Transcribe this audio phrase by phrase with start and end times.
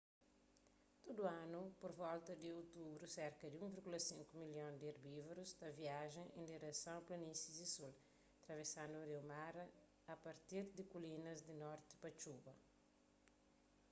[1.03, 6.43] tudu anu pur volta di otubru serka di 1,5 milhon di erbívorus ta viaja en
[6.51, 7.93] direson a planísis di sul
[8.43, 9.65] travesandu riu mara
[10.13, 12.53] a partir di kulinas di norti pa txuba